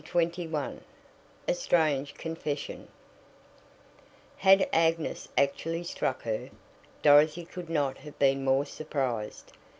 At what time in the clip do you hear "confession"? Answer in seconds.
2.15-2.87